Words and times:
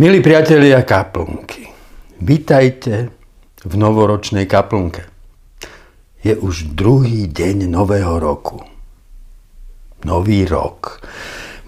Milí 0.00 0.24
priatelia 0.24 0.80
kaplnky, 0.80 1.68
vítajte 2.24 3.12
v 3.60 3.72
novoročnej 3.76 4.48
kaplnke. 4.48 5.04
Je 6.24 6.32
už 6.40 6.72
druhý 6.72 7.28
deň 7.28 7.68
nového 7.68 8.16
roku. 8.16 8.64
Nový 10.08 10.48
rok. 10.48 11.04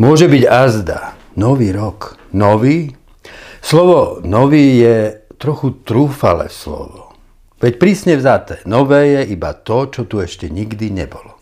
Môže 0.01 0.33
byť 0.33 0.49
azda. 0.49 1.13
Nový 1.37 1.77
rok. 1.77 2.17
Nový? 2.33 2.97
Slovo 3.61 4.25
nový 4.25 4.81
je 4.81 5.29
trochu 5.37 5.85
trúfale 5.85 6.49
slovo. 6.49 7.13
Veď 7.61 7.77
prísne 7.77 8.17
vzaté, 8.17 8.65
nové 8.65 9.13
je 9.13 9.37
iba 9.37 9.53
to, 9.53 9.93
čo 9.93 10.09
tu 10.09 10.25
ešte 10.25 10.49
nikdy 10.49 10.89
nebolo. 10.89 11.37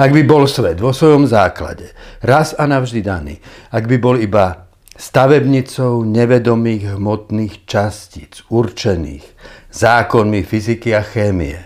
Ak 0.00 0.08
by 0.08 0.24
bol 0.24 0.48
svet 0.48 0.80
vo 0.80 0.96
svojom 0.96 1.28
základe 1.28 1.92
raz 2.24 2.56
a 2.56 2.64
navždy 2.64 3.04
daný, 3.04 3.36
ak 3.68 3.84
by 3.84 4.00
bol 4.00 4.16
iba 4.16 4.71
stavebnicou 4.96 6.04
nevedomých 6.04 6.96
hmotných 6.96 7.64
častíc, 7.64 8.44
určených 8.52 9.24
zákonmi 9.72 10.44
fyziky 10.44 10.92
a 10.92 11.00
chémie. 11.00 11.58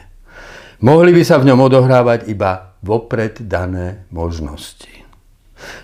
Mohli 0.81 1.11
by 1.17 1.23
sa 1.27 1.43
v 1.43 1.51
ňom 1.51 1.61
odohrávať 1.67 2.31
iba 2.31 2.79
vopred 2.85 3.43
dané 3.43 4.07
možnosti. 4.13 4.93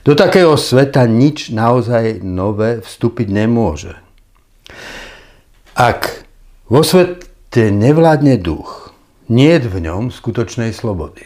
Do 0.05 0.13
takého 0.13 0.55
sveta 0.55 1.09
nič 1.09 1.48
naozaj 1.48 2.20
nové 2.20 2.85
vstúpiť 2.85 3.29
nemôže. 3.33 3.97
Ak 5.73 6.29
vo 6.69 6.85
svete 6.85 7.73
nevládne 7.73 8.37
duch, 8.37 8.93
nie 9.33 9.57
je 9.57 9.65
v 9.65 9.89
ňom 9.89 10.13
skutočnej 10.13 10.77
slobody. 10.77 11.25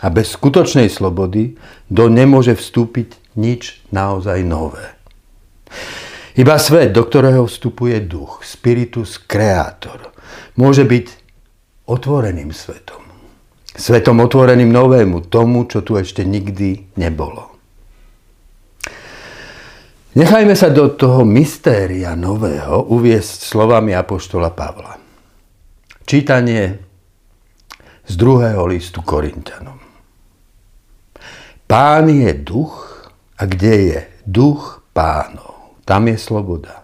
A 0.00 0.08
bez 0.08 0.32
skutočnej 0.34 0.88
slobody 0.88 1.60
do 1.92 2.08
nemôže 2.08 2.56
vstúpiť 2.56 3.36
nič 3.36 3.84
naozaj 3.92 4.40
nové. 4.42 5.01
Iba 6.32 6.56
svet, 6.56 6.96
do 6.96 7.04
ktorého 7.04 7.44
vstupuje 7.44 8.00
duch, 8.08 8.40
spiritus 8.40 9.20
kreator, 9.20 10.16
môže 10.56 10.88
byť 10.88 11.06
otvoreným 11.92 12.48
svetom. 12.56 13.04
Svetom 13.72 14.20
otvoreným 14.20 14.68
novému, 14.68 15.28
tomu, 15.28 15.68
čo 15.68 15.84
tu 15.84 15.96
ešte 15.96 16.24
nikdy 16.24 16.96
nebolo. 16.96 17.52
Nechajme 20.12 20.52
sa 20.52 20.68
do 20.68 20.92
toho 20.92 21.24
mystéria 21.24 22.12
nového 22.12 22.84
uviesť 22.92 23.48
slovami 23.48 23.96
Apoštola 23.96 24.52
Pavla. 24.52 25.00
Čítanie 26.04 26.76
z 28.04 28.14
druhého 28.20 28.68
listu 28.68 29.00
Korintianom. 29.00 29.80
Pán 31.64 32.12
je 32.12 32.28
duch 32.36 33.08
a 33.40 33.48
kde 33.48 33.74
je 33.88 34.00
duch 34.28 34.84
pánov? 34.92 35.51
Tam 35.82 36.06
je 36.06 36.16
sloboda. 36.18 36.82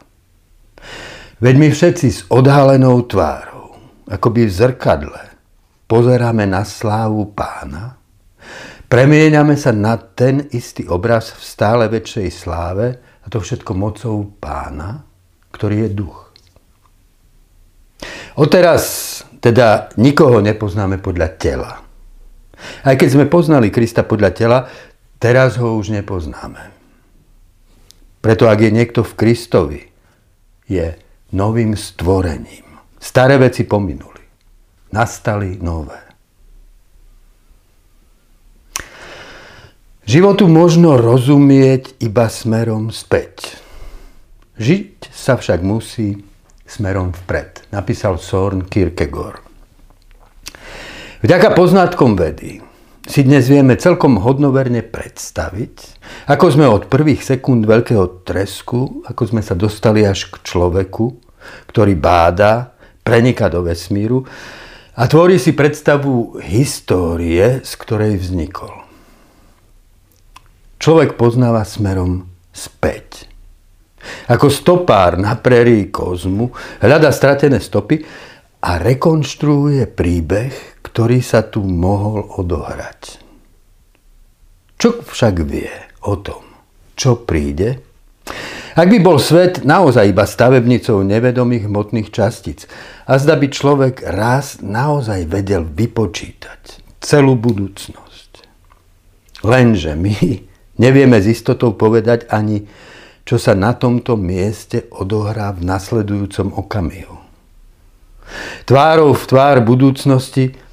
Veď 1.38 1.54
my 1.54 1.68
všetci 1.70 2.08
s 2.10 2.20
odhalenou 2.34 3.06
tvárou, 3.06 3.78
akoby 4.10 4.50
v 4.50 4.52
zrkadle, 4.52 5.22
pozeráme 5.86 6.50
na 6.50 6.66
slávu 6.66 7.30
pána, 7.30 7.94
premieňame 8.91 9.54
sa 9.54 9.70
na 9.70 9.94
ten 9.94 10.50
istý 10.50 10.91
obraz 10.91 11.30
v 11.38 11.42
stále 11.46 11.86
väčšej 11.86 12.28
sláve 12.34 12.87
a 13.22 13.26
to 13.31 13.38
všetko 13.38 13.70
mocou 13.78 14.26
pána, 14.42 15.06
ktorý 15.54 15.87
je 15.87 15.91
duch. 15.94 16.19
Odteraz 18.38 18.82
teda 19.38 19.94
nikoho 19.98 20.42
nepoznáme 20.42 20.98
podľa 20.98 21.28
tela. 21.38 21.72
Aj 22.82 22.94
keď 22.98 23.08
sme 23.14 23.31
poznali 23.31 23.70
Krista 23.70 24.03
podľa 24.03 24.31
tela, 24.34 24.58
teraz 25.22 25.54
ho 25.58 25.78
už 25.78 25.94
nepoznáme. 25.94 26.78
Preto 28.19 28.51
ak 28.51 28.59
je 28.59 28.71
niekto 28.75 29.06
v 29.06 29.12
Kristovi, 29.15 29.83
je 30.67 30.99
novým 31.33 31.79
stvorením. 31.79 32.67
Staré 32.99 33.39
veci 33.39 33.62
pominuli. 33.62 34.25
Nastali 34.91 35.61
nové. 35.61 36.01
Životu 40.09 40.49
možno 40.49 40.97
rozumieť 40.97 42.01
iba 42.01 42.33
smerom 42.33 42.89
späť. 42.89 43.61
Žiť 44.56 45.12
sa 45.12 45.37
však 45.37 45.61
musí 45.61 46.25
smerom 46.65 47.12
vpred, 47.12 47.69
napísal 47.69 48.17
Sorn 48.17 48.65
Kierkegaard. 48.65 49.45
Vďaka 51.21 51.53
poznatkom 51.53 52.17
vedy 52.17 52.65
si 53.08 53.24
dnes 53.24 53.48
vieme 53.48 53.80
celkom 53.80 54.20
hodnoverne 54.20 54.84
predstaviť, 54.84 55.74
ako 56.28 56.46
sme 56.52 56.69
od 56.69 56.92
prvých 56.92 57.24
sekúnd 57.24 57.64
veľkého 57.64 58.20
tresku, 58.20 59.00
ako 59.08 59.22
sme 59.24 59.41
sa 59.41 59.56
dostali 59.56 60.04
až 60.04 60.28
k 60.28 60.44
človeku, 60.44 61.16
ktorý 61.72 61.96
báda, 61.96 62.76
preniká 63.00 63.48
do 63.48 63.64
vesmíru 63.64 64.28
a 64.92 65.08
tvorí 65.08 65.41
si 65.41 65.56
predstavu 65.56 66.36
histórie, 66.44 67.64
z 67.64 67.72
ktorej 67.80 68.20
vznikol. 68.20 68.84
Človek 70.76 71.16
poznáva 71.16 71.64
smerom 71.64 72.28
späť. 72.52 73.25
Ako 74.28 74.52
stopár 74.52 75.16
na 75.16 75.32
prerii 75.40 75.88
kozmu 75.88 76.52
hľada 76.84 77.08
stratené 77.08 77.56
stopy 77.58 78.04
a 78.60 78.76
rekonštruuje 78.76 79.88
príbeh, 79.88 80.78
ktorý 80.88 81.21
sa 81.21 81.44
tu 81.44 81.60
mohol 81.60 82.25
odohrať. 82.25 83.21
Čo 84.81 85.04
však 85.04 85.44
vie 85.44 85.69
o 86.09 86.16
tom, 86.16 86.41
čo 86.97 87.21
príde? 87.28 87.84
Ak 88.78 88.87
by 88.87 89.03
bol 89.03 89.19
svet 89.19 89.66
naozaj 89.66 90.15
iba 90.15 90.22
stavebnicou 90.22 91.03
nevedomých 91.03 91.66
hmotných 91.66 92.09
častíc 92.15 92.71
a 93.04 93.19
zda 93.19 93.34
by 93.34 93.50
človek 93.50 94.06
raz 94.06 94.62
naozaj 94.62 95.26
vedel 95.26 95.66
vypočítať 95.66 96.78
celú 97.03 97.34
budúcnosť. 97.34 98.47
Lenže 99.43 99.99
my 99.99 100.15
nevieme 100.84 101.19
s 101.19 101.26
istotou 101.26 101.75
povedať 101.75 102.31
ani, 102.31 102.70
čo 103.26 103.37
sa 103.37 103.53
na 103.53 103.75
tomto 103.75 104.16
mieste 104.16 104.88
odohrá 104.94 105.53
v 105.53 105.66
nasledujúcom 105.66 106.55
okamihu. 106.55 107.19
Tvárou 108.69 109.10
v 109.16 109.25
tvár 109.26 109.59
budúcnosti 109.65 110.68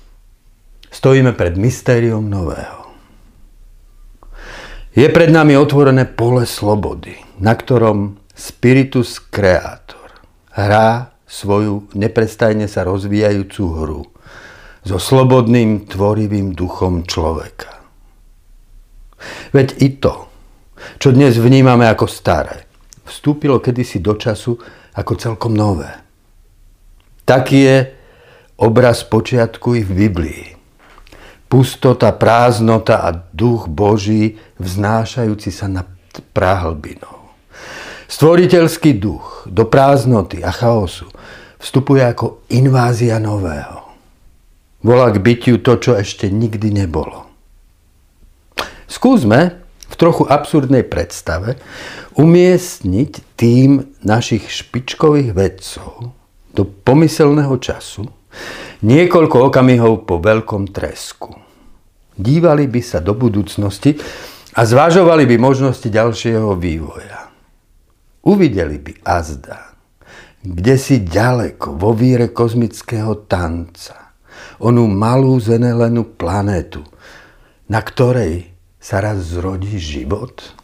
Stojíme 0.96 1.36
pred 1.36 1.60
mystériom 1.60 2.24
nového. 2.24 2.88
Je 4.96 5.04
pred 5.12 5.28
nami 5.28 5.60
otvorené 5.60 6.08
pole 6.08 6.48
slobody, 6.48 7.20
na 7.44 7.52
ktorom 7.52 8.16
Spiritus 8.32 9.20
Creator 9.20 10.24
hrá 10.56 11.12
svoju 11.28 11.92
neprestajne 12.00 12.72
sa 12.72 12.88
rozvíjajúcu 12.88 13.64
hru 13.76 14.02
so 14.88 14.96
slobodným 14.96 15.84
tvorivým 15.84 16.56
duchom 16.56 17.04
človeka. 17.04 17.84
Veď 19.52 19.68
i 19.84 20.00
to, 20.00 20.32
čo 20.96 21.12
dnes 21.12 21.36
vnímame 21.36 21.92
ako 21.92 22.08
staré, 22.08 22.72
vstúpilo 23.04 23.60
kedysi 23.60 24.00
do 24.00 24.16
času 24.16 24.56
ako 24.96 25.12
celkom 25.20 25.60
nové. 25.60 25.92
Taký 27.28 27.60
je 27.60 27.78
obraz 28.64 29.04
počiatku 29.04 29.76
i 29.76 29.84
v 29.84 29.92
Biblii 29.92 30.55
pustota, 31.56 32.12
prázdnota 32.12 33.00
a 33.00 33.16
duch 33.16 33.72
Boží 33.72 34.36
vznášajúci 34.60 35.56
sa 35.56 35.72
nad 35.72 35.88
práhlbinou. 36.36 37.32
Stvoriteľský 38.12 39.00
duch 39.00 39.48
do 39.48 39.64
prázdnoty 39.64 40.44
a 40.44 40.52
chaosu 40.52 41.08
vstupuje 41.56 42.04
ako 42.04 42.44
invázia 42.52 43.24
nového. 43.24 43.88
Volá 44.84 45.08
k 45.16 45.24
bytiu 45.24 45.64
to, 45.64 45.80
čo 45.80 45.96
ešte 45.96 46.28
nikdy 46.28 46.76
nebolo. 46.76 47.24
Skúsme 48.92 49.56
v 49.88 49.96
trochu 49.96 50.28
absurdnej 50.28 50.84
predstave 50.84 51.56
umiestniť 52.20 53.40
tým 53.40 53.96
našich 54.04 54.52
špičkových 54.52 55.32
vedcov 55.32 56.12
do 56.52 56.68
pomyselného 56.68 57.56
času, 57.64 58.12
Niekoľko 58.86 59.50
okamihov 59.50 60.04
po 60.04 60.20
veľkom 60.20 60.70
tresku. 60.70 61.45
Dívali 62.16 62.72
by 62.72 62.80
sa 62.80 63.04
do 63.04 63.12
budúcnosti 63.12 64.00
a 64.56 64.64
zvažovali 64.64 65.28
by 65.28 65.36
možnosti 65.36 65.88
ďalšieho 65.92 66.56
vývoja. 66.56 67.28
Uvideli 68.24 68.80
by 68.80 68.94
azda, 69.04 69.76
kde 70.40 70.76
si 70.80 71.04
ďaleko 71.04 71.76
vo 71.76 71.92
víre 71.92 72.32
kozmického 72.32 73.28
tanca, 73.28 74.16
onú 74.64 74.88
malú 74.88 75.36
zenelenú 75.44 76.16
planétu, 76.16 76.88
na 77.68 77.84
ktorej 77.84 78.56
sa 78.80 79.04
raz 79.04 79.36
zrodí 79.36 79.76
život? 79.76 80.56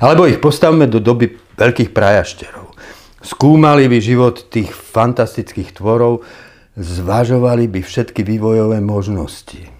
Alebo 0.00 0.24
ich 0.24 0.40
postavme 0.40 0.88
do 0.88 1.02
doby 1.02 1.34
veľkých 1.60 1.90
prajašterov. 1.92 2.72
Skúmali 3.20 3.88
by 3.88 3.98
život 4.00 4.48
tých 4.48 4.72
fantastických 4.72 5.76
tvorov, 5.76 6.24
zvažovali 6.76 7.68
by 7.68 7.80
všetky 7.80 8.20
vývojové 8.24 8.78
možnosti. 8.84 9.73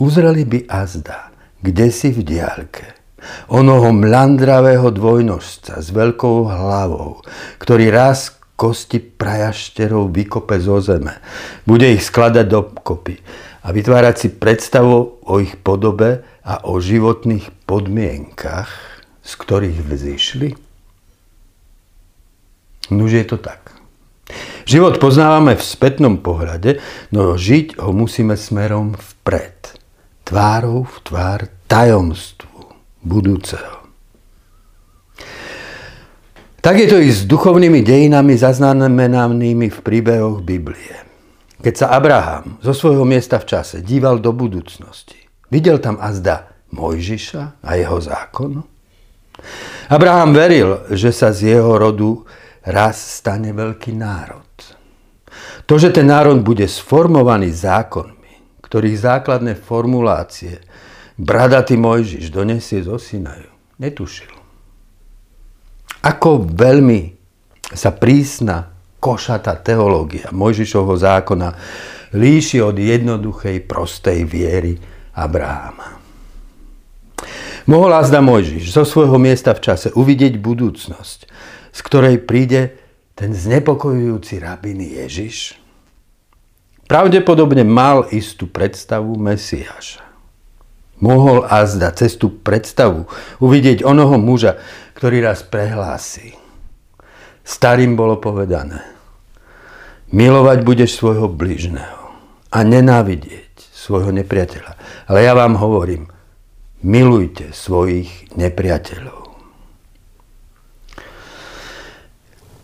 Uzreli 0.00 0.48
by 0.48 0.64
azda, 0.64 1.28
kde 1.60 1.92
si 1.92 2.08
v 2.08 2.24
diaľke, 2.24 2.88
v 3.20 3.52
Onoho 3.52 3.92
mlandravého 3.92 4.88
dvojnožca 4.88 5.76
s 5.76 5.92
veľkou 5.92 6.48
hlavou, 6.48 7.20
ktorý 7.60 7.92
raz 7.92 8.32
kosti 8.56 8.96
prajašterov 8.96 10.08
vykope 10.08 10.56
zo 10.56 10.80
zeme. 10.80 11.20
Bude 11.68 11.92
ich 11.92 12.00
skladať 12.00 12.46
do 12.48 12.72
kopy 12.80 13.20
a 13.60 13.76
vytvárať 13.76 14.14
si 14.16 14.28
predstavu 14.32 15.20
o 15.20 15.34
ich 15.36 15.60
podobe 15.60 16.24
a 16.48 16.64
o 16.64 16.80
životných 16.80 17.68
podmienkach, 17.68 18.72
z 19.20 19.32
ktorých 19.36 19.84
vzýšli? 19.84 20.48
Nuž 22.96 23.20
je 23.20 23.24
to 23.28 23.36
tak. 23.36 23.76
Život 24.64 24.96
poznávame 24.96 25.60
v 25.60 25.64
spätnom 25.64 26.24
pohľade, 26.24 26.80
no 27.12 27.36
žiť 27.36 27.76
ho 27.84 27.92
musíme 27.92 28.32
smerom 28.32 28.96
vpred. 28.96 29.79
Tvárou 30.30 30.86
v 30.86 30.96
tvár 31.02 31.40
tajomstvu 31.66 32.70
budúceho. 33.02 33.82
Tak 36.62 36.78
je 36.78 36.86
to 36.86 37.02
i 37.02 37.10
s 37.10 37.26
duchovnými 37.26 37.82
dejinami 37.82 38.38
zaznamenanými 38.38 39.74
v 39.74 39.78
príbehoch 39.82 40.38
Biblie. 40.46 40.94
Keď 41.58 41.74
sa 41.74 41.86
Abraham 41.98 42.62
zo 42.62 42.70
svojho 42.70 43.02
miesta 43.02 43.42
v 43.42 43.58
čase 43.58 43.82
díval 43.82 44.22
do 44.22 44.30
budúcnosti, 44.30 45.18
videl 45.50 45.82
tam 45.82 45.98
azda 45.98 46.46
Mojžiša 46.78 47.66
a 47.66 47.70
jeho 47.74 47.98
zákon? 47.98 48.62
Abraham 49.90 50.30
veril, 50.30 50.86
že 50.94 51.10
sa 51.10 51.34
z 51.34 51.58
jeho 51.58 51.74
rodu 51.74 52.22
raz 52.70 53.18
stane 53.18 53.50
veľký 53.50 53.98
národ. 53.98 54.46
To, 55.66 55.74
že 55.74 55.90
ten 55.90 56.06
národ 56.06 56.38
bude 56.46 56.70
sformovaný 56.70 57.50
zákonmi, 57.50 58.19
ktorých 58.70 59.02
základné 59.02 59.58
formulácie 59.58 60.62
bradatý 61.18 61.74
Mojžiš 61.74 62.30
donesie 62.30 62.86
zo 62.86 63.02
Sinaju, 63.02 63.50
netušil. 63.82 64.30
Ako 66.06 66.46
veľmi 66.46 67.18
sa 67.74 67.90
prísna, 67.90 68.70
košatá 69.02 69.58
teológia 69.58 70.30
Mojžišovho 70.30 70.94
zákona 70.94 71.50
líši 72.14 72.62
od 72.62 72.78
jednoduchej, 72.78 73.66
prostej 73.66 74.22
viery 74.22 74.78
Abraháma. 75.18 75.98
Mohol 77.66 77.90
azda 77.98 78.22
Mojžiš 78.22 78.70
zo 78.70 78.86
svojho 78.86 79.18
miesta 79.18 79.50
v 79.50 79.66
čase 79.66 79.90
uvidieť 79.92 80.38
budúcnosť, 80.38 81.18
z 81.74 81.80
ktorej 81.82 82.22
príde 82.22 82.78
ten 83.18 83.34
znepokojujúci 83.34 84.40
rabín 84.40 84.80
Ježiš? 84.80 85.60
Pravdepodobne 86.90 87.62
mal 87.62 88.10
istú 88.10 88.50
predstavu 88.50 89.14
Mesiáša. 89.14 90.02
Mohol 90.98 91.46
azda 91.46 91.94
cez 91.94 92.18
tú 92.18 92.42
predstavu 92.42 93.06
uvidieť 93.38 93.86
onoho 93.86 94.18
muža, 94.18 94.58
ktorý 94.98 95.22
raz 95.22 95.46
prehlási. 95.46 96.34
Starým 97.46 97.94
bolo 97.94 98.18
povedané, 98.18 98.82
milovať 100.10 100.66
budeš 100.66 100.98
svojho 100.98 101.30
bližného 101.30 102.10
a 102.50 102.58
nenávidieť 102.66 103.54
svojho 103.70 104.10
nepriateľa. 104.10 104.74
Ale 105.06 105.22
ja 105.22 105.38
vám 105.38 105.62
hovorím, 105.62 106.10
milujte 106.82 107.54
svojich 107.54 108.34
nepriateľov. 108.34 109.30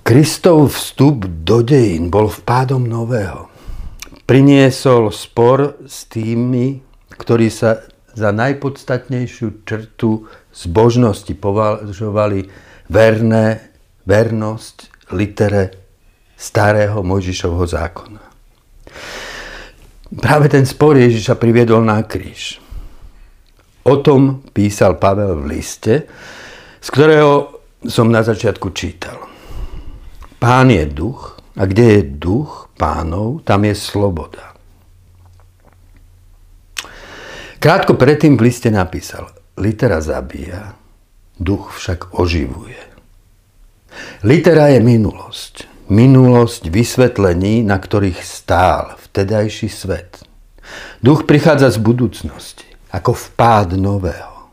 Kristov 0.02 0.74
vstup 0.74 1.30
do 1.46 1.62
dejín 1.62 2.10
bol 2.10 2.26
vpádom 2.26 2.82
nového. 2.82 3.55
Priniesol 4.26 5.14
spor 5.14 5.78
s 5.86 6.10
tými, 6.10 6.82
ktorí 7.14 7.46
sa 7.46 7.86
za 8.10 8.34
najpodstatnejšiu 8.34 9.62
črtu 9.62 10.26
zbožnosti 10.50 11.30
považovali 11.38 12.50
verné, 12.90 13.70
vernosť 14.02 14.76
litere 15.14 15.70
starého 16.34 17.06
Mojžišovho 17.06 17.64
zákona. 17.70 18.22
Práve 20.18 20.46
ten 20.50 20.66
spor 20.66 20.98
Ježiša 20.98 21.38
priviedol 21.38 21.86
na 21.86 22.02
kríž. 22.02 22.58
O 23.86 24.02
tom 24.02 24.42
písal 24.50 24.98
Pavel 24.98 25.38
v 25.38 25.54
liste, 25.54 25.94
z 26.82 26.88
ktorého 26.90 27.62
som 27.86 28.10
na 28.10 28.26
začiatku 28.26 28.74
čítal. 28.74 29.22
Pán 30.42 30.74
je 30.74 30.82
duch 30.90 31.35
a 31.56 31.62
kde 31.64 31.84
je 31.98 32.00
duch 32.20 32.68
pánov, 32.76 33.40
tam 33.42 33.64
je 33.64 33.74
sloboda. 33.74 34.52
Krátko 37.56 37.96
predtým 37.96 38.36
v 38.36 38.52
liste 38.52 38.68
napísal, 38.68 39.32
litera 39.56 40.04
zabíja, 40.04 40.76
duch 41.40 41.72
však 41.72 42.14
oživuje. 42.20 42.78
Litera 44.22 44.68
je 44.76 44.80
minulosť. 44.84 45.54
Minulosť 45.86 46.68
vysvetlení, 46.68 47.62
na 47.62 47.78
ktorých 47.78 48.20
stál 48.20 48.98
vtedajší 49.08 49.70
svet. 49.70 50.20
Duch 51.00 51.24
prichádza 51.24 51.70
z 51.70 51.78
budúcnosti 51.78 52.66
ako 52.90 53.14
vpád 53.14 53.78
nového. 53.78 54.50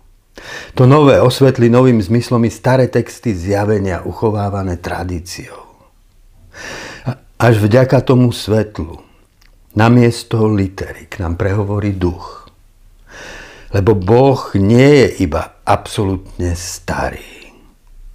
To 0.77 0.85
nové 0.85 1.17
osvetli 1.17 1.73
novým 1.73 2.01
zmyslom 2.01 2.45
i 2.45 2.51
staré 2.53 2.91
texty 2.91 3.33
zjavenia 3.33 4.05
uchovávané 4.05 4.77
tradíciou. 4.77 5.72
Až 7.43 7.59
vďaka 7.59 7.99
tomu 8.07 8.31
svetlu 8.31 9.03
namiesto 9.75 10.47
litery 10.47 11.11
k 11.11 11.19
nám 11.19 11.35
prehovorí 11.35 11.91
duch. 11.91 12.47
Lebo 13.75 13.99
Boh 13.99 14.39
nie 14.55 15.03
je 15.03 15.27
iba 15.27 15.59
absolútne 15.67 16.55
starý, 16.55 17.51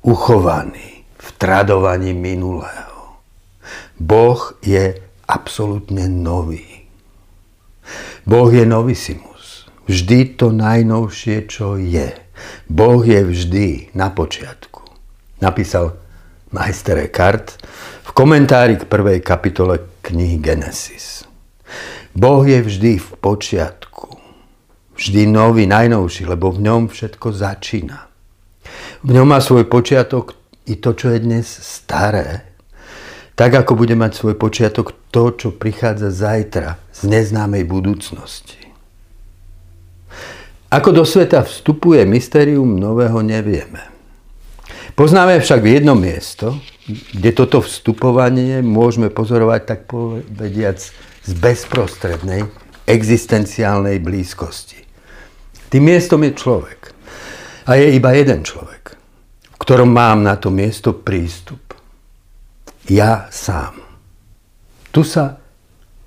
uchovaný 0.01 1.05
v 1.21 1.29
tradovaní 1.37 2.17
minulého. 2.17 3.21
Boh 4.01 4.57
je 4.65 4.97
absolútne 5.29 6.09
nový. 6.09 6.89
Boh 8.25 8.49
je 8.49 8.65
novissimus 8.65 9.29
vždy 9.89 10.41
to 10.41 10.57
najnovšie, 10.57 11.49
čo 11.53 11.77
je. 11.77 12.17
Boh 12.65 13.05
je 13.05 13.21
vždy 13.25 13.93
na 13.93 14.09
počiatku. 14.09 14.85
Napísal 15.45 15.97
majster 16.49 16.97
Eckhart 17.05 17.61
v 18.09 18.11
komentári 18.17 18.81
k 18.81 18.89
prvej 18.89 19.21
kapitole 19.21 20.01
knihy 20.01 20.41
Genesis. 20.41 21.29
Boh 22.17 22.41
je 22.41 22.57
vždy 22.65 22.97
v 22.97 23.09
počiatku. 23.21 24.17
Vždy 24.97 25.29
nový, 25.29 25.69
najnovší, 25.69 26.25
lebo 26.25 26.49
v 26.51 26.65
ňom 26.65 26.89
všetko 26.89 27.37
začína. 27.37 28.09
V 29.05 29.11
ňom 29.13 29.29
má 29.29 29.39
svoj 29.39 29.69
počiatok 29.69 30.35
i 30.67 30.81
to, 30.81 30.97
čo 30.97 31.13
je 31.13 31.21
dnes 31.23 31.47
staré. 31.47 32.49
Tak 33.39 33.55
ako 33.55 33.79
bude 33.79 33.95
mať 33.95 34.19
svoj 34.19 34.35
počiatok 34.35 35.13
to, 35.13 35.31
čo 35.37 35.49
prichádza 35.55 36.11
zajtra 36.11 36.81
z 36.91 37.01
neznámej 37.07 37.63
budúcnosti. 37.69 38.59
Ako 40.73 40.91
do 40.91 41.05
sveta 41.07 41.47
vstupuje 41.47 42.03
mystérium 42.09 42.77
nového, 42.77 43.23
nevieme. 43.23 43.87
Poznáme 44.99 45.39
však 45.39 45.63
jedno 45.63 45.95
miesto, 45.95 46.59
kde 46.89 47.31
toto 47.37 47.61
vstupovanie 47.61 48.65
môžeme 48.65 49.13
pozorovať, 49.13 49.61
tak 49.69 49.81
povediac, 49.87 50.81
z 51.29 51.33
bezprostrednej 51.37 52.49
existenciálnej 52.89 54.01
blízkosti. 54.01 54.81
Tým 55.69 55.93
miestom 55.93 56.25
je 56.25 56.33
človek. 56.33 56.81
A 57.69 57.77
je 57.77 57.93
iba 57.93 58.17
jeden 58.17 58.41
človek, 58.49 58.97
v 59.53 59.57
ktorom 59.61 59.93
mám 59.93 60.25
na 60.25 60.41
to 60.41 60.49
miesto 60.49 60.97
prístup. 60.97 61.77
Ja 62.89 63.29
sám. 63.29 63.77
Tu 64.89 65.05
sa 65.05 65.37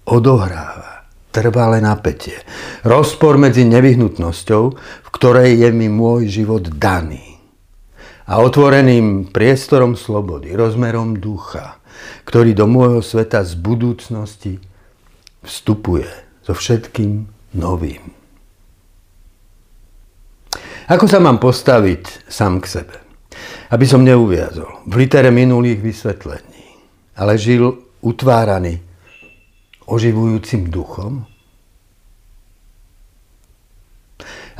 odohráva 0.09 1.05
trvalé 1.29 1.79
napätie. 1.79 2.41
Rozpor 2.81 3.37
medzi 3.37 3.63
nevyhnutnosťou, 3.63 4.63
v 4.77 5.09
ktorej 5.13 5.61
je 5.61 5.69
mi 5.69 5.87
môj 5.87 6.27
život 6.27 6.65
daný, 6.65 7.30
a 8.27 8.33
otvoreným 8.41 9.33
priestorom 9.33 9.97
slobody, 9.97 10.53
rozmerom 10.53 11.17
ducha, 11.17 11.81
ktorý 12.25 12.53
do 12.53 12.69
môjho 12.69 13.01
sveta 13.01 13.41
z 13.41 13.57
budúcnosti 13.57 14.53
vstupuje 15.41 16.09
so 16.45 16.53
všetkým 16.53 17.25
novým. 17.57 18.13
Ako 20.91 21.07
sa 21.07 21.23
mám 21.23 21.39
postaviť 21.39 22.27
sám 22.27 22.59
k 22.59 22.65
sebe? 22.67 22.95
Aby 23.71 23.85
som 23.87 24.03
neuviazol 24.03 24.83
v 24.83 24.93
litere 25.07 25.31
minulých 25.31 25.79
vysvetlení, 25.79 26.63
ale 27.15 27.39
žil 27.39 27.71
utváraný 28.03 28.83
oživujúcim 29.87 30.67
duchom? 30.67 31.23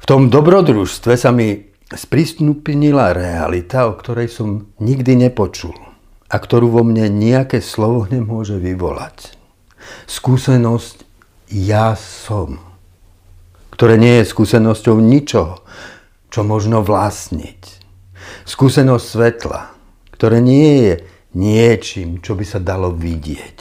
V 0.01 0.09
tom 0.09 0.33
dobrodružstve 0.33 1.21
sa 1.21 1.37
mi 1.37 1.69
sprístupnila 1.93 3.13
realita, 3.13 3.93
o 3.93 4.01
ktorej 4.01 4.33
som 4.33 4.73
nikdy 4.81 5.29
nepočul 5.29 5.84
a 6.35 6.37
ktorú 6.43 6.75
vo 6.75 6.83
mne 6.83 7.07
nejaké 7.07 7.63
slovo 7.63 8.11
nemôže 8.11 8.59
vyvolať. 8.59 9.39
Skúsenosť 10.11 11.07
ja 11.55 11.95
som, 11.95 12.59
ktoré 13.71 13.95
nie 13.95 14.19
je 14.19 14.31
skúsenosťou 14.35 14.99
ničoho, 14.99 15.63
čo 16.35 16.43
možno 16.43 16.83
vlastniť. 16.83 17.63
Skúsenosť 18.51 19.07
svetla, 19.07 19.71
ktoré 20.11 20.43
nie 20.43 20.91
je 20.91 20.95
niečím, 21.39 22.19
čo 22.19 22.35
by 22.35 22.43
sa 22.43 22.59
dalo 22.59 22.91
vidieť. 22.91 23.59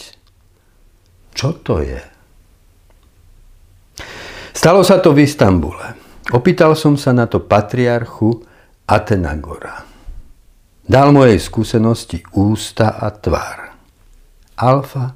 Čo 1.38 1.54
to 1.62 1.78
je? 1.86 2.02
Stalo 4.50 4.82
sa 4.82 4.98
to 4.98 5.14
v 5.14 5.30
Istambule. 5.30 5.94
Opýtal 6.34 6.74
som 6.74 6.98
sa 6.98 7.14
na 7.14 7.30
to 7.30 7.38
patriarchu 7.38 8.42
Atenagora. 8.90 9.93
Dal 10.84 11.16
mojej 11.16 11.40
skúsenosti 11.40 12.20
ústa 12.36 13.00
a 13.00 13.08
tvár. 13.16 13.72
Alfa 14.60 15.16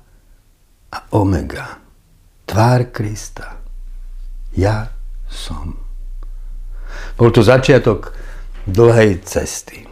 a 0.87 0.97
omega. 1.11 1.83
Tvár 2.47 2.87
Krista. 2.95 3.59
Ja 4.55 4.87
som. 5.27 5.75
Bol 7.19 7.29
to 7.35 7.43
začiatok 7.43 8.15
dlhej 8.63 9.19
cesty. 9.27 9.83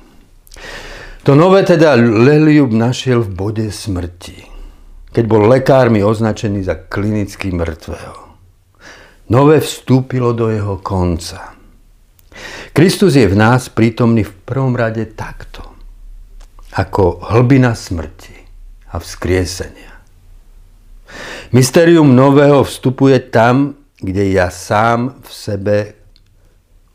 To 1.27 1.35
nové 1.35 1.67
teda 1.67 1.99
Leliub 1.99 2.71
našiel 2.71 3.25
v 3.25 3.35
bode 3.35 3.67
smrti, 3.67 4.47
keď 5.11 5.23
bol 5.27 5.43
lekármi 5.49 5.99
označený 5.99 6.63
za 6.63 6.87
klinicky 6.87 7.51
mŕtvého. 7.51 8.19
Nové 9.27 9.57
vstúpilo 9.59 10.37
do 10.37 10.53
jeho 10.53 10.79
konca. 10.79 11.54
Kristus 12.75 13.15
je 13.15 13.27
v 13.27 13.35
nás 13.35 13.71
prítomný 13.71 14.27
v 14.27 14.33
prvom 14.43 14.75
rade 14.75 15.07
takto, 15.15 15.63
ako 16.75 17.23
hlbina 17.31 17.71
smrti 17.71 18.35
a 18.91 18.99
vzkriesenia. 18.99 19.95
Mysterium 21.55 22.11
nového 22.11 22.67
vstupuje 22.67 23.31
tam, 23.31 23.79
kde 23.95 24.35
ja 24.35 24.51
sám 24.51 25.23
v 25.23 25.29
sebe 25.31 25.77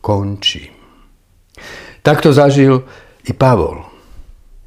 končím. 0.04 0.76
Takto 2.04 2.32
zažil 2.32 2.84
i 3.24 3.32
Pavol, 3.32 3.84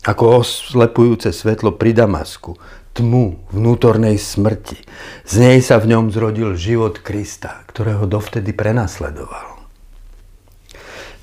ako 0.05 0.41
oslepujúce 0.41 1.29
svetlo 1.29 1.77
pri 1.77 1.93
Damasku, 1.93 2.57
tmu 2.93 3.49
vnútornej 3.49 4.21
smrti. 4.21 4.77
Z 5.25 5.33
nej 5.41 5.57
sa 5.65 5.81
v 5.81 5.93
ňom 5.93 6.13
zrodil 6.13 6.53
život 6.53 7.01
Krista, 7.01 7.65
ktorého 7.69 8.05
dovtedy 8.05 8.53
prenasledoval. 8.53 9.52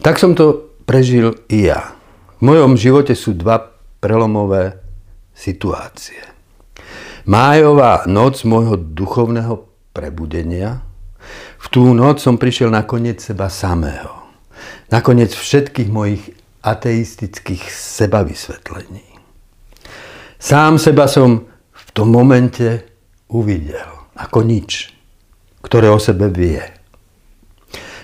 Tak 0.00 0.16
som 0.16 0.32
to 0.32 0.72
prežil 0.88 1.36
i 1.52 1.68
ja. 1.68 1.92
V 2.40 2.48
mojom 2.48 2.72
živote 2.80 3.12
sú 3.12 3.36
dva 3.36 3.60
prelomové 4.00 4.80
situácie. 5.36 6.24
Májová 7.28 8.08
noc 8.08 8.40
môjho 8.48 8.80
duchovného 8.80 9.68
prebudenia. 9.92 10.80
V 11.60 11.66
tú 11.68 11.92
noc 11.92 12.24
som 12.24 12.40
prišiel 12.40 12.72
na 12.72 12.88
koniec 12.88 13.20
seba 13.20 13.52
samého. 13.52 14.24
Nakoniec 14.88 15.36
všetkých 15.36 15.92
mojich 15.92 16.32
ateistických 16.64 17.68
sebavysvetlení. 17.68 19.04
Sám 20.40 20.80
seba 20.80 21.12
som 21.12 21.44
v 21.76 21.88
tom 21.92 22.08
momente 22.08 22.88
uvidel 23.28 24.08
ako 24.16 24.48
nič, 24.48 24.96
ktoré 25.60 25.92
o 25.92 26.00
sebe 26.00 26.32
vie. 26.32 26.79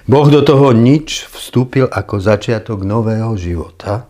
Boh 0.07 0.31
do 0.31 0.39
toho 0.39 0.71
nič 0.71 1.27
vstúpil 1.27 1.91
ako 1.91 2.23
začiatok 2.23 2.87
nového 2.87 3.35
života 3.35 4.07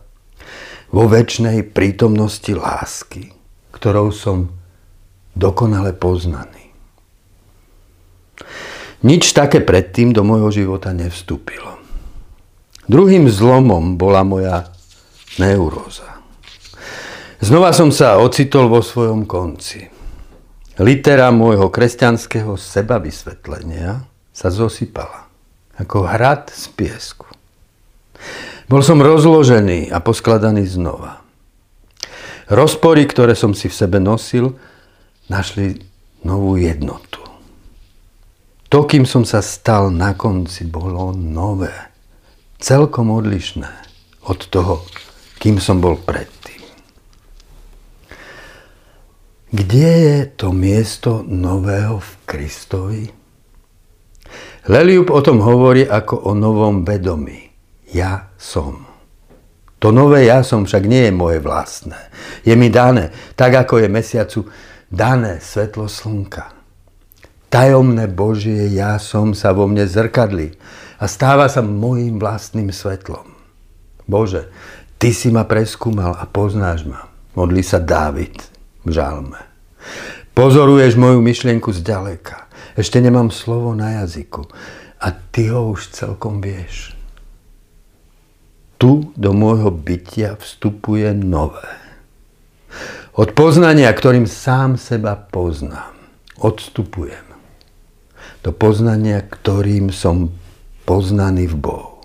vo 0.92 1.08
väčšnej 1.08 1.72
prítomnosti 1.72 2.52
lásky, 2.52 3.32
ktorou 3.72 4.12
som 4.12 4.52
dokonale 5.32 5.96
poznaný. 5.96 6.68
Nič 9.08 9.32
také 9.32 9.64
predtým 9.64 10.12
do 10.12 10.20
môjho 10.20 10.52
života 10.52 10.92
nevstúpilo. 10.92 11.80
Druhým 12.84 13.32
zlomom 13.32 13.96
bola 13.96 14.20
moja 14.20 14.68
neuróza. 15.40 16.20
Znova 17.40 17.72
som 17.72 17.88
sa 17.88 18.20
ocitol 18.20 18.68
vo 18.68 18.84
svojom 18.84 19.24
konci. 19.24 19.88
Litera 20.76 21.32
môjho 21.32 21.72
kresťanského 21.72 22.52
seba 22.60 23.00
vysvetlenia 23.00 24.04
sa 24.36 24.52
zosypala 24.52 25.25
ako 25.76 26.08
hrad 26.08 26.48
z 26.52 26.66
piesku. 26.72 27.28
Bol 28.66 28.82
som 28.82 28.98
rozložený 28.98 29.94
a 29.94 30.02
poskladaný 30.02 30.66
znova. 30.66 31.22
Rozpory, 32.50 33.06
ktoré 33.06 33.38
som 33.38 33.54
si 33.54 33.70
v 33.70 33.78
sebe 33.78 33.98
nosil, 34.02 34.54
našli 35.30 35.82
novú 36.26 36.58
jednotu. 36.58 37.22
To, 38.70 38.82
kým 38.82 39.06
som 39.06 39.22
sa 39.22 39.42
stal 39.42 39.94
na 39.94 40.18
konci, 40.18 40.66
bolo 40.66 41.14
nové. 41.14 41.74
Celkom 42.58 43.14
odlišné 43.14 43.70
od 44.26 44.40
toho, 44.50 44.82
kým 45.38 45.62
som 45.62 45.78
bol 45.78 45.94
pred. 45.94 46.36
Kde 49.56 49.88
je 49.88 50.18
to 50.36 50.50
miesto 50.50 51.22
nového 51.22 52.02
v 52.02 52.10
Kristovi? 52.26 53.02
Leliub 54.66 55.14
o 55.14 55.20
tom 55.22 55.38
hovorí 55.38 55.86
ako 55.86 56.26
o 56.26 56.32
novom 56.34 56.82
vedomí. 56.82 57.54
Ja 57.94 58.34
som. 58.34 58.82
To 59.78 59.94
nové 59.94 60.26
ja 60.26 60.42
som 60.42 60.66
však 60.66 60.84
nie 60.90 61.06
je 61.06 61.12
moje 61.14 61.38
vlastné. 61.38 62.10
Je 62.42 62.56
mi 62.58 62.66
dané, 62.66 63.14
tak 63.38 63.54
ako 63.54 63.78
je 63.84 63.88
mesiacu 63.92 64.40
dané 64.90 65.38
svetlo 65.38 65.86
slnka. 65.86 66.50
Tajomné 67.46 68.10
Božie 68.10 68.66
ja 68.74 68.98
som 68.98 69.38
sa 69.38 69.54
vo 69.54 69.70
mne 69.70 69.86
zrkadli 69.86 70.58
a 70.98 71.06
stáva 71.06 71.46
sa 71.46 71.62
môjim 71.62 72.18
vlastným 72.18 72.74
svetlom. 72.74 73.38
Bože, 74.10 74.50
Ty 74.96 75.12
si 75.12 75.28
ma 75.28 75.44
preskúmal 75.44 76.16
a 76.16 76.24
poznáš 76.24 76.88
ma. 76.88 77.04
Modlí 77.36 77.60
sa 77.60 77.76
Dávid 77.76 78.32
v 78.80 78.96
žalme. 78.96 79.36
Pozoruješ 80.32 80.96
moju 80.96 81.20
myšlienku 81.20 81.68
zďaleka. 81.68 82.45
Ešte 82.76 83.00
nemám 83.00 83.32
slovo 83.32 83.72
na 83.72 84.04
jazyku. 84.04 84.44
A 85.00 85.08
ty 85.12 85.48
ho 85.48 85.72
už 85.72 85.92
celkom 85.96 86.44
vieš. 86.44 86.92
Tu 88.76 89.08
do 89.16 89.32
môjho 89.32 89.72
bytia 89.72 90.36
vstupuje 90.36 91.16
nové. 91.16 91.72
Od 93.16 93.32
poznania, 93.32 93.88
ktorým 93.88 94.28
sám 94.28 94.76
seba 94.76 95.16
poznám, 95.16 95.96
odstupujem. 96.36 97.24
Do 98.44 98.52
poznania, 98.52 99.24
ktorým 99.24 99.88
som 99.88 100.28
poznaný 100.84 101.48
v 101.48 101.56
Bohu. 101.56 101.96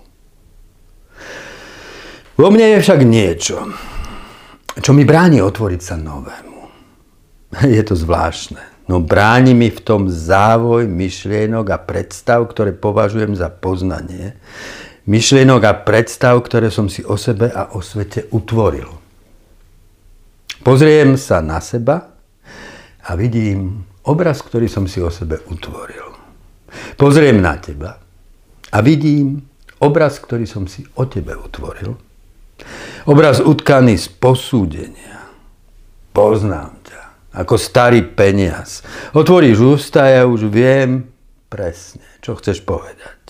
Vo 2.40 2.48
mne 2.48 2.72
je 2.74 2.78
však 2.80 3.00
niečo, 3.04 3.68
čo 4.80 4.90
mi 4.96 5.04
bráni 5.04 5.44
otvoriť 5.44 5.80
sa 5.84 6.00
novému. 6.00 6.60
Je 7.76 7.82
to 7.84 7.92
zvláštne. 7.92 8.71
No 8.92 9.00
bráni 9.00 9.56
mi 9.56 9.72
v 9.72 9.80
tom 9.80 10.12
závoj 10.12 10.84
myšlienok 10.84 11.64
a 11.72 11.80
predstav, 11.80 12.44
ktoré 12.44 12.76
považujem 12.76 13.32
za 13.32 13.48
poznanie. 13.48 14.36
Myšlienok 15.08 15.64
a 15.64 15.72
predstav, 15.80 16.36
ktoré 16.44 16.68
som 16.68 16.92
si 16.92 17.00
o 17.00 17.16
sebe 17.16 17.48
a 17.48 17.72
o 17.72 17.80
svete 17.80 18.28
utvoril. 18.36 18.84
Pozriem 20.60 21.16
sa 21.16 21.40
na 21.40 21.64
seba 21.64 22.04
a 23.00 23.10
vidím 23.16 23.80
obraz, 24.04 24.44
ktorý 24.44 24.68
som 24.68 24.84
si 24.84 25.00
o 25.00 25.08
sebe 25.08 25.40
utvoril. 25.48 26.12
Pozriem 27.00 27.40
na 27.40 27.56
teba 27.56 27.96
a 28.68 28.78
vidím 28.84 29.40
obraz, 29.80 30.20
ktorý 30.20 30.44
som 30.44 30.68
si 30.68 30.84
o 31.00 31.08
tebe 31.08 31.32
utvoril. 31.32 31.96
Obraz 33.08 33.40
utkaný 33.40 33.96
z 33.96 34.12
posúdenia. 34.20 35.32
Poznám 36.12 36.81
ako 37.32 37.56
starý 37.56 38.04
peniaz. 38.12 38.84
Otvoríš 39.16 39.58
ústa 39.60 40.08
ja 40.08 40.28
už 40.28 40.52
viem 40.52 41.08
presne, 41.48 42.04
čo 42.20 42.36
chceš 42.36 42.64
povedať. 42.64 43.20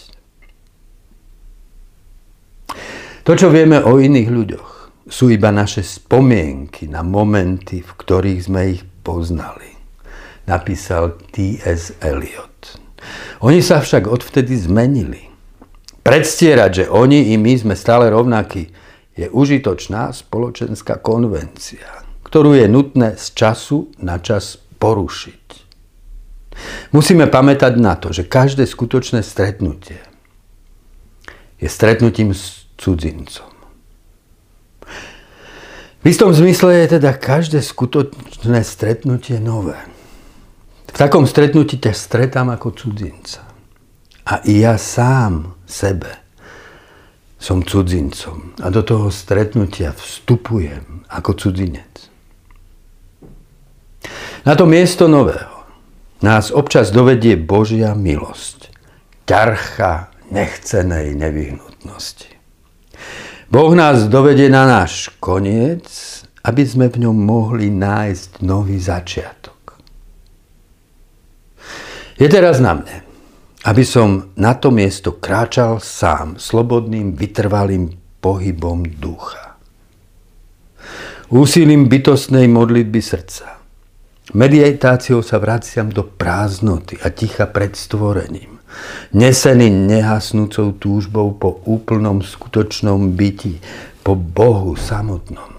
To, 3.23 3.39
čo 3.39 3.55
vieme 3.55 3.79
o 3.79 4.03
iných 4.03 4.31
ľuďoch, 4.31 4.71
sú 5.07 5.31
iba 5.31 5.55
naše 5.55 5.87
spomienky 5.87 6.91
na 6.91 7.07
momenty, 7.07 7.79
v 7.79 7.93
ktorých 7.95 8.41
sme 8.43 8.61
ich 8.75 8.83
poznali. 9.07 9.71
Napísal 10.51 11.23
T.S. 11.31 11.95
Eliot. 12.03 12.83
Oni 13.47 13.63
sa 13.63 13.79
však 13.79 14.11
odvtedy 14.11 14.59
zmenili. 14.59 15.31
Predstierať, 16.03 16.71
že 16.83 16.85
oni 16.91 17.31
i 17.31 17.39
my 17.39 17.55
sme 17.55 17.75
stále 17.79 18.11
rovnakí, 18.11 18.75
je 19.15 19.31
užitočná 19.31 20.11
spoločenská 20.11 20.99
konvencia, 20.99 22.02
ktorú 22.33 22.57
je 22.57 22.65
nutné 22.65 23.21
z 23.21 23.37
času 23.37 23.93
na 24.01 24.17
čas 24.17 24.57
porušiť. 24.81 25.45
Musíme 26.97 27.29
pamätať 27.29 27.77
na 27.77 27.93
to, 28.01 28.09
že 28.09 28.25
každé 28.25 28.65
skutočné 28.65 29.21
stretnutie 29.21 30.01
je 31.61 31.69
stretnutím 31.69 32.33
s 32.33 32.65
cudzincom. 32.81 33.53
V 36.01 36.05
istom 36.09 36.33
zmysle 36.33 36.89
je 36.89 36.97
teda 36.97 37.13
každé 37.21 37.61
skutočné 37.61 38.65
stretnutie 38.65 39.37
nové. 39.37 39.77
V 40.89 40.97
takom 40.97 41.29
stretnutí 41.29 41.77
ťa 41.77 41.93
stretám 41.93 42.49
ako 42.49 42.73
cudzinca. 42.73 43.45
A 44.25 44.41
i 44.49 44.65
ja 44.65 44.81
sám 44.81 45.53
sebe 45.69 46.17
som 47.37 47.61
cudzincom. 47.61 48.57
A 48.65 48.73
do 48.73 48.81
toho 48.81 49.13
stretnutia 49.13 49.93
vstupujem 49.93 51.05
ako 51.13 51.37
cudzinec. 51.37 52.12
Na 54.43 54.59
to 54.59 54.67
miesto 54.67 55.07
nového 55.07 55.63
nás 56.19 56.51
občas 56.51 56.91
dovedie 56.91 57.39
Božia 57.39 57.95
milosť. 57.95 58.75
Ťarcha 59.23 60.11
nechcenej 60.35 61.15
nevyhnutnosti. 61.15 62.31
Boh 63.47 63.71
nás 63.79 64.11
dovedie 64.11 64.51
na 64.51 64.67
náš 64.67 65.15
koniec, 65.23 65.87
aby 66.43 66.63
sme 66.67 66.91
v 66.91 67.07
ňom 67.07 67.15
mohli 67.15 67.71
nájsť 67.71 68.43
nový 68.43 68.83
začiatok. 68.83 69.79
Je 72.19 72.27
teraz 72.27 72.59
na 72.59 72.83
mne, 72.83 73.07
aby 73.63 73.87
som 73.87 74.35
na 74.35 74.59
to 74.59 74.75
miesto 74.75 75.23
kráčal 75.23 75.79
sám, 75.79 76.43
slobodným, 76.43 77.15
vytrvalým 77.15 77.95
pohybom 78.19 78.91
ducha. 78.99 79.55
Úsilím 81.31 81.87
bytostnej 81.87 82.51
modlitby 82.51 82.99
srdca. 82.99 83.62
Meditáciou 84.31 85.19
sa 85.27 85.43
vraciam 85.43 85.91
do 85.91 86.07
prázdnoty 86.07 87.03
a 87.03 87.11
ticha 87.11 87.51
pred 87.51 87.75
stvorením 87.75 88.53
nesený 89.13 89.69
nehasnúcou 89.71 90.77
túžbou 90.77 91.37
po 91.37 91.61
úplnom 91.69 92.25
skutočnom 92.25 93.13
byti, 93.13 93.61
po 94.03 94.19
Bohu 94.19 94.75
samotnom. 94.75 95.55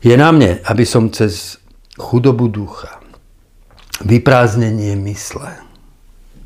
Je 0.00 0.12
na 0.16 0.32
mne, 0.32 0.60
aby 0.64 0.84
som 0.84 1.12
cez 1.12 1.60
chudobu 1.96 2.48
ducha, 2.48 3.00
vyprázdnenie 4.04 4.96
mysle, 5.08 5.60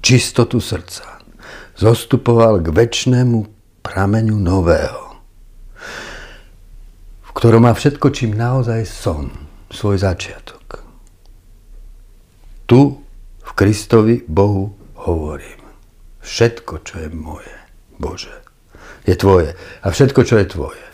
čistotu 0.03 0.59
srdca, 0.59 1.23
zostupoval 1.79 2.63
k 2.63 2.71
väčšnému 2.71 3.39
prameňu 3.83 4.39
nového, 4.39 5.19
v 7.23 7.31
ktorom 7.35 7.67
má 7.67 7.75
všetko, 7.75 8.07
čím 8.11 8.39
naozaj 8.39 8.83
som, 8.87 9.44
svoj 9.75 9.99
začiatok. 9.99 10.87
Tu 12.65 13.05
Kristovi 13.55 14.27
Bohu 14.27 14.75
hovorím. 15.07 15.63
Všetko, 16.21 16.83
čo 16.83 16.95
je 17.07 17.09
moje, 17.15 17.55
Bože, 18.03 18.35
je 19.07 19.15
tvoje. 19.15 19.55
A 19.55 19.87
všetko, 19.95 20.21
čo 20.27 20.41
je 20.43 20.47
tvoje, 20.51 20.87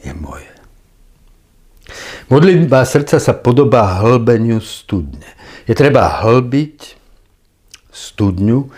je 0.00 0.12
moje. 0.16 0.48
Modlitba 2.32 2.84
srdca 2.84 3.20
sa 3.20 3.34
podobá 3.36 4.00
hlbeniu 4.00 4.60
studne. 4.64 5.26
Je 5.68 5.76
treba 5.76 6.24
hlbiť 6.24 6.96
studňu, 7.92 8.70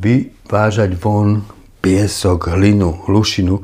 vyvážať 0.00 0.96
von 0.96 1.44
piesok, 1.84 2.56
hlinu, 2.56 3.04
hlušinu, 3.08 3.60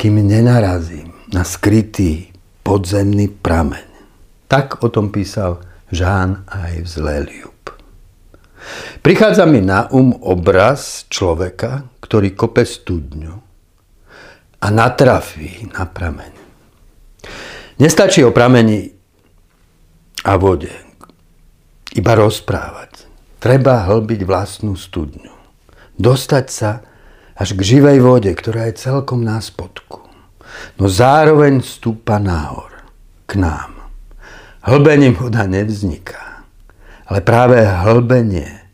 kým 0.00 0.14
nenarazím 0.24 1.12
na 1.32 1.44
skrytý 1.44 2.32
podzemný 2.64 3.28
prameň. 3.28 3.89
Tak 4.50 4.82
o 4.82 4.90
tom 4.90 5.14
písal 5.14 5.62
v 5.94 6.86
Zléliu. 6.86 7.54
Prichádza 9.00 9.46
mi 9.46 9.64
na 9.64 9.88
um 9.94 10.12
obraz 10.20 11.08
človeka, 11.08 11.88
ktorý 12.04 12.36
kope 12.36 12.66
studňu 12.66 13.34
a 14.60 14.66
natrafí 14.68 15.70
na 15.72 15.88
prameň. 15.88 16.32
Nestačí 17.80 18.20
o 18.26 18.34
prameni 18.34 18.92
a 20.28 20.36
vode 20.36 20.70
iba 21.96 22.12
rozprávať. 22.12 23.08
Treba 23.40 23.88
hlbiť 23.88 24.20
vlastnú 24.28 24.76
studňu. 24.76 25.32
Dostať 25.96 26.46
sa 26.52 26.84
až 27.32 27.56
k 27.56 27.60
živej 27.64 28.04
vode, 28.04 28.28
ktorá 28.28 28.68
je 28.68 28.76
celkom 28.76 29.24
na 29.24 29.40
spodku. 29.40 30.04
No 30.76 30.92
zároveň 30.92 31.64
stúpa 31.64 32.20
nahor, 32.20 32.68
k 33.24 33.40
nám. 33.40 33.79
Hlbením 34.60 35.16
voda 35.16 35.46
nevzniká 35.48 36.30
ale 37.10 37.26
práve 37.26 37.58
hlbenie 37.66 38.70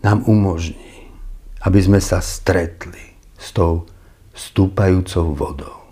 nám 0.00 0.24
umožní, 0.24 1.12
aby 1.60 1.76
sme 1.76 2.00
sa 2.00 2.24
stretli 2.24 3.20
s 3.36 3.52
tou 3.52 3.84
stúpajúcou 4.32 5.36
vodou. 5.36 5.83